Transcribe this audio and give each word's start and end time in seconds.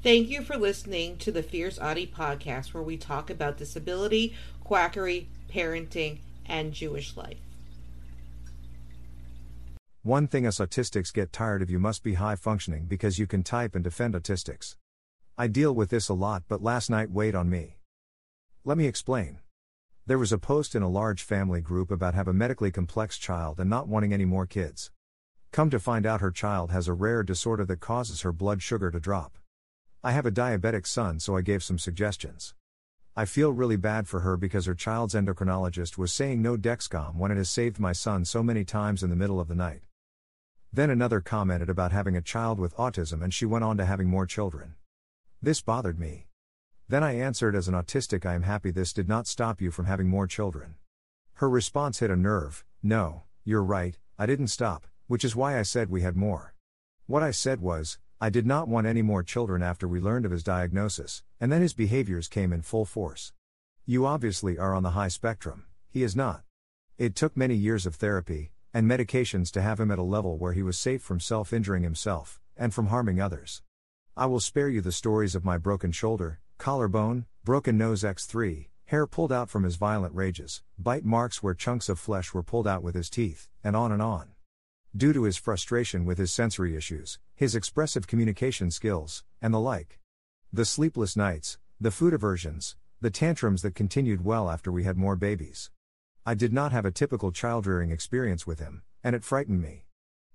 Thank 0.00 0.28
you 0.28 0.42
for 0.42 0.56
listening 0.56 1.16
to 1.18 1.32
the 1.32 1.42
Fierce 1.42 1.76
Autie 1.76 2.06
podcast, 2.06 2.72
where 2.72 2.84
we 2.84 2.96
talk 2.96 3.30
about 3.30 3.56
disability, 3.56 4.32
quackery, 4.62 5.28
parenting, 5.52 6.20
and 6.46 6.72
Jewish 6.72 7.16
life. 7.16 7.38
One 10.04 10.28
thing 10.28 10.46
us 10.46 10.60
autistics 10.60 11.12
get 11.12 11.32
tired 11.32 11.62
of 11.62 11.70
you 11.70 11.80
must 11.80 12.04
be 12.04 12.14
high 12.14 12.36
functioning 12.36 12.86
because 12.86 13.18
you 13.18 13.26
can 13.26 13.42
type 13.42 13.74
and 13.74 13.82
defend 13.82 14.14
autistics. 14.14 14.76
I 15.36 15.48
deal 15.48 15.74
with 15.74 15.90
this 15.90 16.08
a 16.08 16.14
lot, 16.14 16.44
but 16.46 16.62
last 16.62 16.88
night 16.88 17.10
weighed 17.10 17.34
on 17.34 17.50
me. 17.50 17.78
Let 18.64 18.78
me 18.78 18.86
explain. 18.86 19.40
There 20.06 20.16
was 20.16 20.32
a 20.32 20.38
post 20.38 20.76
in 20.76 20.82
a 20.82 20.88
large 20.88 21.24
family 21.24 21.60
group 21.60 21.90
about 21.90 22.14
have 22.14 22.28
a 22.28 22.32
medically 22.32 22.70
complex 22.70 23.18
child 23.18 23.58
and 23.58 23.68
not 23.68 23.88
wanting 23.88 24.12
any 24.12 24.24
more 24.24 24.46
kids. 24.46 24.92
Come 25.50 25.70
to 25.70 25.80
find 25.80 26.06
out 26.06 26.20
her 26.20 26.30
child 26.30 26.70
has 26.70 26.86
a 26.86 26.92
rare 26.92 27.24
disorder 27.24 27.64
that 27.64 27.80
causes 27.80 28.20
her 28.20 28.32
blood 28.32 28.62
sugar 28.62 28.92
to 28.92 29.00
drop. 29.00 29.37
I 30.04 30.12
have 30.12 30.26
a 30.26 30.30
diabetic 30.30 30.86
son, 30.86 31.18
so 31.18 31.36
I 31.36 31.40
gave 31.40 31.64
some 31.64 31.78
suggestions. 31.78 32.54
I 33.16 33.24
feel 33.24 33.52
really 33.52 33.76
bad 33.76 34.06
for 34.06 34.20
her 34.20 34.36
because 34.36 34.66
her 34.66 34.74
child's 34.74 35.14
endocrinologist 35.14 35.98
was 35.98 36.12
saying 36.12 36.40
no 36.40 36.56
Dexcom 36.56 37.16
when 37.16 37.32
it 37.32 37.36
has 37.36 37.50
saved 37.50 37.80
my 37.80 37.92
son 37.92 38.24
so 38.24 38.40
many 38.40 38.64
times 38.64 39.02
in 39.02 39.10
the 39.10 39.16
middle 39.16 39.40
of 39.40 39.48
the 39.48 39.56
night. 39.56 39.82
Then 40.72 40.88
another 40.88 41.20
commented 41.20 41.68
about 41.68 41.90
having 41.90 42.14
a 42.14 42.22
child 42.22 42.60
with 42.60 42.76
autism 42.76 43.24
and 43.24 43.34
she 43.34 43.44
went 43.44 43.64
on 43.64 43.76
to 43.78 43.84
having 43.84 44.08
more 44.08 44.24
children. 44.24 44.76
This 45.42 45.60
bothered 45.60 45.98
me. 45.98 46.28
Then 46.86 47.02
I 47.02 47.16
answered 47.16 47.56
as 47.56 47.66
an 47.66 47.74
autistic 47.74 48.24
I 48.24 48.34
am 48.34 48.42
happy 48.42 48.70
this 48.70 48.92
did 48.92 49.08
not 49.08 49.26
stop 49.26 49.60
you 49.60 49.72
from 49.72 49.86
having 49.86 50.08
more 50.08 50.28
children. 50.28 50.76
Her 51.34 51.50
response 51.50 51.98
hit 51.98 52.10
a 52.10 52.16
nerve 52.16 52.64
no, 52.84 53.24
you're 53.44 53.64
right, 53.64 53.98
I 54.16 54.26
didn't 54.26 54.48
stop, 54.48 54.86
which 55.08 55.24
is 55.24 55.34
why 55.34 55.58
I 55.58 55.62
said 55.62 55.90
we 55.90 56.02
had 56.02 56.14
more. 56.14 56.54
What 57.06 57.24
I 57.24 57.32
said 57.32 57.60
was, 57.60 57.98
I 58.20 58.30
did 58.30 58.46
not 58.46 58.66
want 58.66 58.88
any 58.88 59.00
more 59.00 59.22
children 59.22 59.62
after 59.62 59.86
we 59.86 60.00
learned 60.00 60.24
of 60.26 60.32
his 60.32 60.42
diagnosis, 60.42 61.22
and 61.38 61.52
then 61.52 61.62
his 61.62 61.72
behaviors 61.72 62.26
came 62.26 62.52
in 62.52 62.62
full 62.62 62.84
force. 62.84 63.32
You 63.86 64.06
obviously 64.06 64.58
are 64.58 64.74
on 64.74 64.82
the 64.82 64.90
high 64.90 65.06
spectrum, 65.06 65.66
he 65.88 66.02
is 66.02 66.16
not. 66.16 66.42
It 66.98 67.14
took 67.14 67.36
many 67.36 67.54
years 67.54 67.86
of 67.86 67.94
therapy, 67.94 68.50
and 68.74 68.90
medications 68.90 69.52
to 69.52 69.62
have 69.62 69.78
him 69.78 69.92
at 69.92 70.00
a 70.00 70.02
level 70.02 70.36
where 70.36 70.52
he 70.52 70.64
was 70.64 70.76
safe 70.76 71.00
from 71.00 71.20
self 71.20 71.52
injuring 71.52 71.84
himself, 71.84 72.40
and 72.56 72.74
from 72.74 72.88
harming 72.88 73.20
others. 73.20 73.62
I 74.16 74.26
will 74.26 74.40
spare 74.40 74.68
you 74.68 74.80
the 74.80 74.90
stories 74.90 75.36
of 75.36 75.44
my 75.44 75.56
broken 75.56 75.92
shoulder, 75.92 76.40
collarbone, 76.58 77.26
broken 77.44 77.78
nose 77.78 78.02
X3, 78.02 78.66
hair 78.86 79.06
pulled 79.06 79.30
out 79.30 79.48
from 79.48 79.62
his 79.62 79.76
violent 79.76 80.12
rages, 80.12 80.64
bite 80.76 81.04
marks 81.04 81.40
where 81.40 81.54
chunks 81.54 81.88
of 81.88 82.00
flesh 82.00 82.34
were 82.34 82.42
pulled 82.42 82.66
out 82.66 82.82
with 82.82 82.96
his 82.96 83.10
teeth, 83.10 83.46
and 83.62 83.76
on 83.76 83.92
and 83.92 84.02
on. 84.02 84.30
Due 84.96 85.12
to 85.12 85.24
his 85.24 85.36
frustration 85.36 86.06
with 86.06 86.16
his 86.16 86.32
sensory 86.32 86.74
issues, 86.74 87.18
his 87.34 87.54
expressive 87.54 88.06
communication 88.06 88.70
skills, 88.70 89.22
and 89.42 89.52
the 89.52 89.60
like. 89.60 90.00
The 90.50 90.64
sleepless 90.64 91.14
nights, 91.14 91.58
the 91.78 91.90
food 91.90 92.14
aversions, 92.14 92.74
the 93.00 93.10
tantrums 93.10 93.60
that 93.62 93.74
continued 93.74 94.24
well 94.24 94.48
after 94.50 94.72
we 94.72 94.84
had 94.84 94.96
more 94.96 95.14
babies. 95.14 95.70
I 96.24 96.34
did 96.34 96.54
not 96.54 96.72
have 96.72 96.86
a 96.86 96.90
typical 96.90 97.32
child 97.32 97.66
rearing 97.66 97.90
experience 97.90 98.46
with 98.46 98.60
him, 98.60 98.82
and 99.04 99.14
it 99.14 99.24
frightened 99.24 99.60
me. 99.60 99.84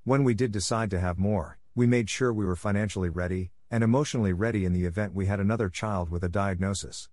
When 0.04 0.24
we 0.24 0.36
did 0.36 0.52
decide 0.52 0.92
to 0.92 1.00
have 1.00 1.18
more, 1.18 1.58
we 1.74 1.88
made 1.88 2.10
sure 2.10 2.32
we 2.32 2.46
were 2.46 2.56
financially 2.56 3.10
ready, 3.10 3.50
and 3.72 3.84
emotionally 3.84 4.34
ready 4.34 4.66
in 4.66 4.74
the 4.74 4.86
event 4.86 5.16
we 5.16 5.26
had 5.26 5.40
another 5.40 5.68
child 5.68 6.10
with 6.10 6.24
a 6.24 6.30
diagnosis. 6.30 7.10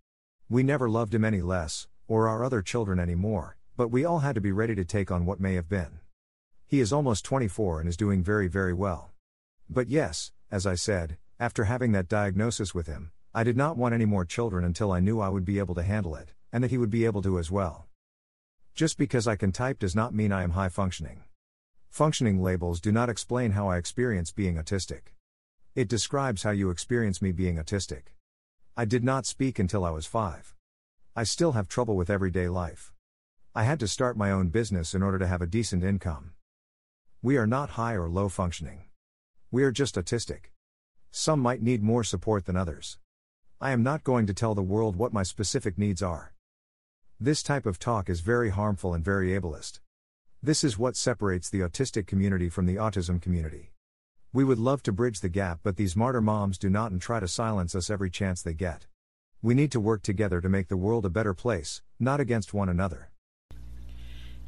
We 0.51 0.63
never 0.63 0.91
loved 0.91 1.15
him 1.15 1.25
any 1.25 1.41
less, 1.41 1.89
or 2.07 2.29
our 2.29 2.45
other 2.45 2.61
children 2.61 3.01
any 3.01 3.15
more, 3.15 3.57
but 3.79 3.89
we 3.89 4.05
all 4.05 4.19
had 4.19 4.35
to 4.35 4.43
be 4.43 4.53
ready 4.53 4.75
to 4.75 4.85
take 4.85 5.11
on 5.11 5.25
what 5.25 5.41
may 5.41 5.55
have 5.55 5.69
been. 5.69 6.01
He 6.71 6.79
is 6.79 6.93
almost 6.93 7.25
24 7.25 7.81
and 7.81 7.89
is 7.89 7.97
doing 7.97 8.23
very, 8.23 8.47
very 8.47 8.73
well. 8.73 9.11
But 9.69 9.89
yes, 9.89 10.31
as 10.53 10.69
I 10.69 10.77
said, 10.77 11.19
after 11.41 11.65
having 11.65 11.91
that 11.91 12.07
diagnosis 12.07 12.73
with 12.73 12.87
him, 12.87 13.11
I 13.35 13.43
did 13.43 13.57
not 13.57 13.77
want 13.77 13.93
any 13.93 14.05
more 14.05 14.25
children 14.25 14.65
until 14.65 14.93
I 14.93 15.01
knew 15.01 15.19
I 15.19 15.31
would 15.31 15.45
be 15.45 15.59
able 15.59 15.75
to 15.75 15.83
handle 15.83 16.15
it, 16.15 16.33
and 16.53 16.63
that 16.63 16.71
he 16.71 16.79
would 16.79 16.89
be 16.89 17.07
able 17.07 17.23
to 17.23 17.41
as 17.41 17.51
well. 17.51 17.89
Just 18.73 18.99
because 18.99 19.27
I 19.27 19.35
can 19.35 19.51
type 19.51 19.81
does 19.81 19.97
not 19.97 20.15
mean 20.15 20.31
I 20.31 20.45
am 20.45 20.53
high 20.53 20.69
functioning. 20.69 21.25
Functioning 21.89 22.41
labels 22.41 22.81
do 22.81 22.93
not 22.93 23.09
explain 23.09 23.51
how 23.51 23.67
I 23.67 23.77
experience 23.77 24.31
being 24.31 24.55
autistic. 24.55 25.11
It 25.75 25.89
describes 25.89 26.45
how 26.45 26.53
you 26.53 26.71
experience 26.71 27.21
me 27.21 27.33
being 27.33 27.57
autistic. 27.57 28.15
I 28.77 28.85
did 28.85 29.03
not 29.03 29.27
speak 29.27 29.59
until 29.59 29.85
I 29.85 29.91
was 29.91 30.07
five. 30.07 30.55
I 31.17 31.25
still 31.25 31.51
have 31.51 31.67
trouble 31.67 31.97
with 31.97 32.11
everyday 32.11 32.49
life. 32.49 32.93
I 33.57 33.65
had 33.65 33.81
to 33.81 33.89
start 33.89 34.17
my 34.17 34.31
own 34.31 34.51
business 34.51 34.95
in 34.95 35.03
order 35.03 35.19
to 35.19 35.27
have 35.27 35.43
a 35.43 35.49
decent 35.49 35.83
income. 35.83 36.35
We 37.23 37.37
are 37.37 37.47
not 37.47 37.71
high 37.71 37.93
or 37.93 38.09
low 38.09 38.31
functioning. 38.31 38.85
We 39.51 39.63
are 39.65 39.71
just 39.71 39.97
autistic. 39.97 40.53
Some 41.11 41.39
might 41.39 41.61
need 41.61 41.83
more 41.83 42.03
support 42.03 42.47
than 42.47 42.57
others. 42.57 42.97
I 43.61 43.73
am 43.73 43.83
not 43.83 44.05
going 44.05 44.27
to 44.27 44.33
tell 44.33 44.55
the 44.55 44.63
world 44.63 44.97
what 44.97 45.13
my 45.13 45.23
specific 45.23 45.77
needs 45.77 46.03
are. 46.03 46.33
This 47.21 47.43
type 47.43 47.67
of 47.67 47.79
talk 47.79 48.09
is 48.09 48.21
very 48.21 48.49
harmful 48.49 48.95
and 48.95 49.05
very 49.05 49.39
ableist. 49.39 49.81
This 50.43 50.65
is 50.65 50.79
what 50.79 50.97
separates 50.97 51.51
the 51.51 51.61
autistic 51.61 52.07
community 52.07 52.49
from 52.49 52.65
the 52.65 52.77
autism 52.77 53.21
community. 53.21 53.75
We 54.33 54.43
would 54.43 54.59
love 54.59 54.83
to 54.85 54.93
bridge 54.93 55.21
the 55.21 55.29
gap, 55.29 55.61
but 55.63 55.77
these 55.77 55.95
martyr 55.95 56.23
moms 56.23 56.57
do 56.57 56.71
not 56.71 56.91
and 56.91 57.03
try 57.03 57.21
to 57.21 57.29
silence 57.29 57.75
us 57.75 57.91
every 57.91 58.09
chance 58.09 58.41
they 58.41 58.55
get. 58.55 58.87
We 59.43 59.53
need 59.53 59.73
to 59.73 59.81
work 59.81 60.03
together 60.03 60.41
to 60.41 60.49
make 60.49 60.69
the 60.69 60.79
world 60.79 61.05
a 61.05 61.11
better 61.11 61.35
place, 61.35 61.83
not 61.99 62.19
against 62.19 62.55
one 62.55 62.71
another. 62.71 63.11